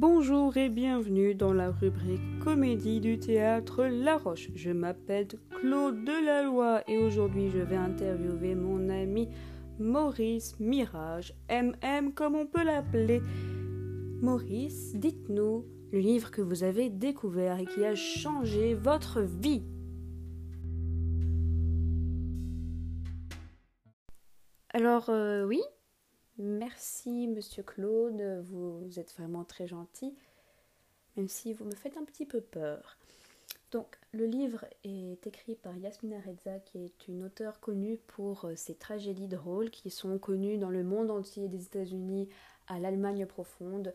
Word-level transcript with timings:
Bonjour 0.00 0.56
et 0.56 0.68
bienvenue 0.68 1.34
dans 1.34 1.52
la 1.52 1.72
rubrique 1.72 2.38
comédie 2.44 3.00
du 3.00 3.18
théâtre 3.18 3.84
La 3.84 4.16
Roche. 4.16 4.48
Je 4.54 4.70
m'appelle 4.70 5.26
Claude 5.58 6.04
Delalloy 6.04 6.84
et 6.86 6.98
aujourd'hui 6.98 7.50
je 7.50 7.58
vais 7.58 7.74
interviewer 7.74 8.54
mon 8.54 8.90
ami 8.90 9.28
Maurice 9.80 10.54
Mirage, 10.60 11.34
MM 11.50 12.12
comme 12.12 12.36
on 12.36 12.46
peut 12.46 12.62
l'appeler. 12.62 13.20
Maurice, 14.22 14.94
dites-nous 14.94 15.66
le 15.90 15.98
livre 15.98 16.30
que 16.30 16.42
vous 16.42 16.62
avez 16.62 16.90
découvert 16.90 17.58
et 17.58 17.66
qui 17.66 17.84
a 17.84 17.96
changé 17.96 18.74
votre 18.74 19.22
vie. 19.22 19.64
Alors 24.72 25.08
euh, 25.08 25.44
oui, 25.44 25.60
Merci, 26.40 27.26
monsieur 27.26 27.64
Claude, 27.64 28.22
vous 28.44 28.88
êtes 28.96 29.12
vraiment 29.14 29.42
très 29.42 29.66
gentil, 29.66 30.14
même 31.16 31.28
si 31.28 31.52
vous 31.52 31.64
me 31.64 31.74
faites 31.74 31.96
un 31.96 32.04
petit 32.04 32.26
peu 32.26 32.40
peur. 32.40 32.96
Donc, 33.72 33.98
le 34.12 34.24
livre 34.24 34.64
est 34.84 35.26
écrit 35.26 35.56
par 35.56 35.76
Yasmina 35.76 36.20
Reza, 36.20 36.60
qui 36.60 36.78
est 36.78 37.08
une 37.08 37.24
auteure 37.24 37.58
connue 37.58 37.98
pour 38.06 38.44
euh, 38.44 38.54
ses 38.54 38.76
tragédies 38.76 39.26
drôles 39.26 39.70
qui 39.70 39.90
sont 39.90 40.16
connues 40.18 40.58
dans 40.58 40.70
le 40.70 40.84
monde 40.84 41.10
entier, 41.10 41.48
des 41.48 41.64
États-Unis 41.64 42.28
à 42.68 42.78
l'Allemagne 42.78 43.26
profonde. 43.26 43.92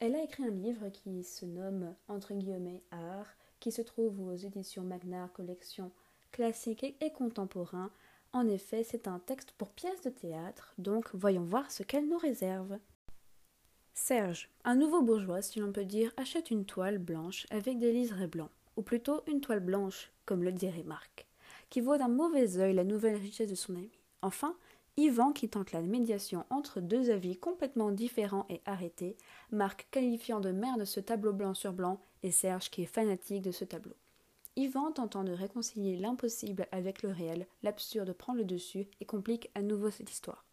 Elle 0.00 0.16
a 0.16 0.22
écrit 0.22 0.44
un 0.44 0.50
livre 0.50 0.90
qui 0.90 1.24
se 1.24 1.46
nomme 1.46 1.94
Entre 2.08 2.34
guillemets 2.34 2.82
Art, 2.90 3.34
qui 3.58 3.72
se 3.72 3.80
trouve 3.80 4.20
aux 4.20 4.36
éditions 4.36 4.82
Magnar, 4.82 5.32
collection 5.32 5.90
classique 6.30 6.84
et 7.00 7.10
contemporain, 7.10 7.90
en 8.34 8.48
effet, 8.48 8.82
c'est 8.82 9.06
un 9.06 9.20
texte 9.20 9.52
pour 9.52 9.70
pièce 9.70 10.02
de 10.02 10.10
théâtre, 10.10 10.74
donc 10.76 11.08
voyons 11.14 11.44
voir 11.44 11.70
ce 11.70 11.84
qu'elle 11.84 12.08
nous 12.08 12.18
réserve. 12.18 12.78
Serge, 13.94 14.50
un 14.64 14.74
nouveau 14.74 15.02
bourgeois, 15.02 15.40
si 15.40 15.60
l'on 15.60 15.70
peut 15.70 15.84
dire, 15.84 16.12
achète 16.16 16.50
une 16.50 16.66
toile 16.66 16.98
blanche 16.98 17.46
avec 17.50 17.78
des 17.78 17.92
liserés 17.92 18.26
blancs, 18.26 18.50
ou 18.76 18.82
plutôt 18.82 19.22
une 19.28 19.40
toile 19.40 19.60
blanche, 19.60 20.10
comme 20.26 20.42
le 20.42 20.50
dirait 20.50 20.82
Marc, 20.82 21.28
qui 21.70 21.80
voit 21.80 21.96
d'un 21.96 22.08
mauvais 22.08 22.58
œil 22.58 22.74
la 22.74 22.82
nouvelle 22.82 23.14
richesse 23.14 23.48
de 23.48 23.54
son 23.54 23.76
ami. 23.76 23.92
Enfin, 24.20 24.56
Yvan, 24.96 25.32
qui 25.32 25.48
tente 25.48 25.70
la 25.70 25.80
médiation 25.80 26.44
entre 26.50 26.80
deux 26.80 27.10
avis 27.10 27.36
complètement 27.36 27.92
différents 27.92 28.46
et 28.50 28.62
arrêtés, 28.66 29.16
Marc 29.52 29.86
qualifiant 29.92 30.40
de 30.40 30.50
merde 30.50 30.84
ce 30.84 30.98
tableau 30.98 31.32
blanc 31.32 31.54
sur 31.54 31.72
blanc, 31.72 32.00
et 32.24 32.32
Serge 32.32 32.68
qui 32.68 32.82
est 32.82 32.86
fanatique 32.86 33.42
de 33.42 33.52
ce 33.52 33.64
tableau. 33.64 33.94
Yvan 34.56 34.92
tentant 34.92 35.24
de 35.24 35.32
réconcilier 35.32 35.96
l'impossible 35.96 36.68
avec 36.70 37.02
le 37.02 37.10
réel, 37.10 37.48
l'absurde 37.64 38.12
prend 38.12 38.34
le 38.34 38.44
dessus 38.44 38.86
et 39.00 39.04
complique 39.04 39.50
à 39.56 39.62
nouveau 39.62 39.90
cette 39.90 40.12
histoire. 40.12 40.44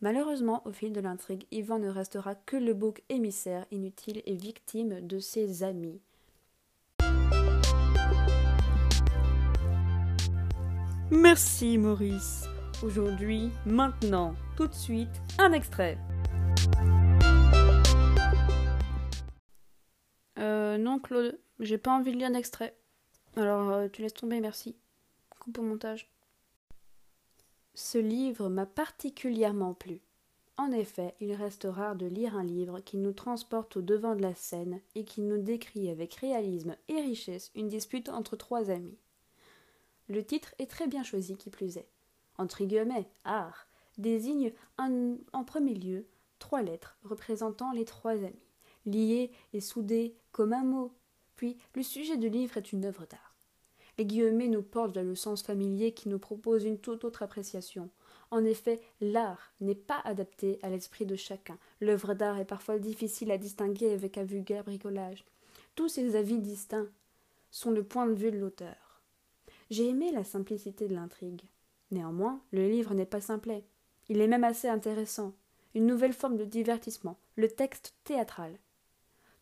Malheureusement, 0.00 0.66
au 0.66 0.72
fil 0.72 0.94
de 0.94 1.00
l'intrigue, 1.00 1.46
Yvan 1.50 1.78
ne 1.78 1.90
restera 1.90 2.34
que 2.34 2.56
le 2.56 2.72
bouc 2.72 3.02
émissaire 3.10 3.66
inutile 3.70 4.22
et 4.24 4.36
victime 4.36 5.06
de 5.06 5.18
ses 5.18 5.62
amis. 5.62 6.00
Merci 11.10 11.76
Maurice. 11.76 12.46
Aujourd'hui, 12.82 13.50
maintenant, 13.66 14.34
tout 14.56 14.66
de 14.66 14.74
suite, 14.74 15.20
un 15.38 15.52
extrait. 15.52 15.98
Euh, 20.38 20.78
non 20.78 20.98
Claude, 20.98 21.38
j'ai 21.60 21.76
pas 21.76 21.90
envie 21.90 22.12
de 22.12 22.16
lire 22.16 22.30
d'extrait. 22.30 22.74
Alors, 23.36 23.70
euh, 23.70 23.88
tu 23.88 24.00
laisses 24.00 24.14
tomber, 24.14 24.40
merci. 24.40 24.76
Coupe 25.40 25.58
au 25.58 25.62
montage. 25.62 26.10
Ce 27.74 27.98
livre 27.98 28.48
m'a 28.48 28.64
particulièrement 28.64 29.74
plu. 29.74 30.00
En 30.56 30.72
effet, 30.72 31.14
il 31.20 31.34
reste 31.34 31.66
rare 31.70 31.96
de 31.96 32.06
lire 32.06 32.34
un 32.34 32.44
livre 32.44 32.80
qui 32.80 32.96
nous 32.96 33.12
transporte 33.12 33.76
au 33.76 33.82
devant 33.82 34.16
de 34.16 34.22
la 34.22 34.34
scène 34.34 34.80
et 34.94 35.04
qui 35.04 35.20
nous 35.20 35.36
décrit 35.36 35.90
avec 35.90 36.14
réalisme 36.14 36.76
et 36.88 36.98
richesse 36.98 37.50
une 37.54 37.68
dispute 37.68 38.08
entre 38.08 38.36
trois 38.36 38.70
amis. 38.70 38.96
Le 40.08 40.24
titre 40.24 40.54
est 40.58 40.70
très 40.70 40.86
bien 40.86 41.02
choisi 41.02 41.36
qui 41.36 41.50
plus 41.50 41.76
est. 41.76 41.88
Entre 42.38 42.64
guillemets, 42.64 43.06
art 43.24 43.66
désigne 43.98 44.54
en 44.78 45.44
premier 45.44 45.74
lieu 45.74 46.06
trois 46.38 46.62
lettres 46.62 46.96
représentant 47.04 47.72
les 47.72 47.84
trois 47.84 48.12
amis, 48.12 48.32
liés 48.86 49.30
et 49.52 49.60
soudés 49.60 50.16
comme 50.32 50.54
un 50.54 50.64
mot. 50.64 50.94
Puis 51.36 51.56
le 51.74 51.82
sujet 51.82 52.16
du 52.16 52.28
livre 52.28 52.56
est 52.56 52.72
une 52.72 52.84
œuvre 52.84 53.06
d'art. 53.06 53.34
Les 53.98 54.04
guillemets 54.04 54.48
nous 54.48 54.62
portent 54.62 54.94
vers 54.94 55.04
le 55.04 55.14
sens 55.14 55.42
familier 55.42 55.92
qui 55.92 56.08
nous 56.08 56.18
propose 56.18 56.64
une 56.64 56.78
toute 56.78 57.04
autre 57.04 57.22
appréciation. 57.22 57.88
En 58.30 58.44
effet, 58.44 58.80
l'art 59.00 59.52
n'est 59.60 59.74
pas 59.74 60.00
adapté 60.04 60.58
à 60.62 60.68
l'esprit 60.68 61.06
de 61.06 61.16
chacun. 61.16 61.58
L'œuvre 61.80 62.14
d'art 62.14 62.38
est 62.38 62.44
parfois 62.44 62.78
difficile 62.78 63.30
à 63.30 63.38
distinguer 63.38 63.92
avec 63.92 64.18
un 64.18 64.24
vulgaire 64.24 64.64
bricolage. 64.64 65.24
Tous 65.76 65.88
ces 65.88 66.16
avis 66.16 66.38
distincts 66.38 66.88
sont 67.50 67.70
le 67.70 67.84
point 67.84 68.06
de 68.06 68.14
vue 68.14 68.30
de 68.30 68.38
l'auteur. 68.38 69.02
J'ai 69.70 69.88
aimé 69.88 70.12
la 70.12 70.24
simplicité 70.24 70.88
de 70.88 70.94
l'intrigue. 70.94 71.42
Néanmoins, 71.90 72.40
le 72.52 72.68
livre 72.68 72.94
n'est 72.94 73.06
pas 73.06 73.20
simplet. 73.20 73.64
Il 74.08 74.20
est 74.20 74.28
même 74.28 74.44
assez 74.44 74.68
intéressant. 74.68 75.32
Une 75.74 75.86
nouvelle 75.86 76.12
forme 76.12 76.36
de 76.36 76.44
divertissement, 76.44 77.18
le 77.36 77.48
texte 77.48 77.94
théâtral. 78.04 78.58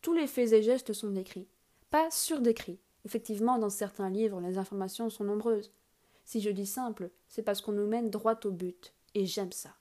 Tous 0.03 0.12
les 0.12 0.26
faits 0.26 0.53
et 0.53 0.62
gestes 0.62 0.93
sont 0.93 1.11
décrits, 1.11 1.49
pas 1.94 2.10
surdécrits, 2.10 2.81
Effectivement, 3.05 3.56
dans 3.56 3.71
certains 3.71 4.10
livres, 4.10 4.41
les 4.41 4.59
informations 4.59 5.10
sont 5.10 5.22
nombreuses. 5.22 5.72
Si 6.25 6.41
je 6.41 6.50
dis 6.50 6.66
simple, 6.66 7.10
c'est 7.28 7.44
parce 7.44 7.60
qu'on 7.60 7.71
nous 7.71 7.87
mène 7.87 8.10
droit 8.10 8.34
au 8.44 8.50
but, 8.50 8.93
et 9.15 9.27
j'aime 9.27 9.53
ça. 9.53 9.77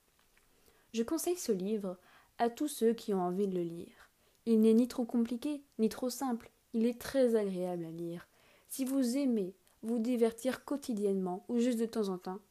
Je 0.94 1.02
conseille 1.02 1.38
ce 1.38 1.52
livre 1.52 1.98
à 2.38 2.52
tous 2.52 2.68
ceux 2.68 2.94
qui 2.94 3.16
ont 3.16 3.22
envie 3.22 3.48
de 3.48 3.56
le 3.56 3.64
lire. 3.64 4.12
Il 4.46 4.60
n'est 4.60 4.76
ni 4.76 4.88
trop 4.88 5.06
compliqué, 5.06 5.64
ni 5.80 5.90
trop 5.90 6.12
simple, 6.12 6.52
il 6.74 6.86
est 6.86 7.02
très 7.02 7.34
agréable 7.36 7.86
à 7.86 7.92
lire. 7.92 8.28
Si 8.68 8.86
vous 8.86 9.18
aimez 9.18 9.56
vous 9.82 9.98
divertir 9.98 10.66
quotidiennement 10.66 11.44
ou 11.48 11.58
juste 11.58 11.80
de 11.80 11.88
temps 11.88 12.10
en 12.10 12.20
temps, 12.20 12.42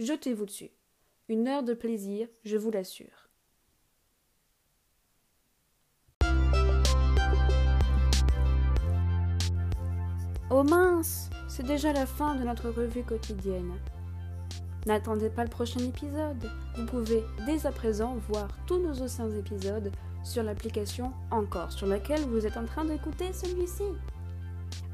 jetez-vous 0.00 0.46
dessus. 0.46 0.72
Une 1.28 1.46
heure 1.46 1.62
de 1.62 1.74
plaisir, 1.74 2.26
je 2.42 2.56
vous 2.56 2.72
l'assure. 2.72 3.30
Oh 10.54 10.64
mince, 10.64 11.30
c'est 11.48 11.64
déjà 11.64 11.94
la 11.94 12.04
fin 12.04 12.34
de 12.34 12.44
notre 12.44 12.68
revue 12.68 13.02
quotidienne. 13.02 13.72
N'attendez 14.84 15.30
pas 15.30 15.44
le 15.44 15.48
prochain 15.48 15.80
épisode. 15.80 16.50
Vous 16.76 16.84
pouvez 16.84 17.24
dès 17.46 17.66
à 17.66 17.72
présent 17.72 18.18
voir 18.28 18.48
tous 18.66 18.78
nos 18.78 19.00
anciens 19.00 19.30
épisodes 19.30 19.90
sur 20.22 20.42
l'application 20.42 21.10
Encore, 21.30 21.72
sur 21.72 21.86
laquelle 21.86 22.20
vous 22.26 22.46
êtes 22.46 22.58
en 22.58 22.66
train 22.66 22.84
d'écouter 22.84 23.32
celui-ci. 23.32 23.84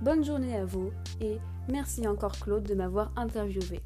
Bonne 0.00 0.24
journée 0.24 0.56
à 0.56 0.64
vous 0.64 0.92
et 1.20 1.38
merci 1.68 2.06
encore 2.06 2.38
Claude 2.38 2.62
de 2.62 2.74
m'avoir 2.74 3.10
interviewé. 3.16 3.80